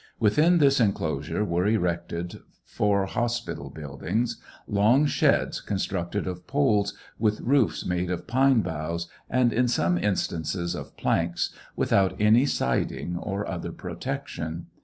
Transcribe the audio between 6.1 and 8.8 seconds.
of poles, with roofs made of pine